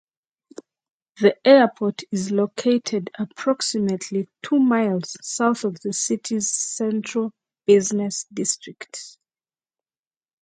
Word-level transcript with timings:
The 1.19 1.35
airport 1.47 2.01
is 2.11 2.31
located 2.31 3.11
approximately 3.19 4.27
two 4.41 4.57
miles 4.57 5.15
south 5.21 5.63
of 5.63 5.79
the 5.81 5.93
city's 5.93 6.49
central 6.49 7.31
business 7.67 8.25
district. 8.33 9.19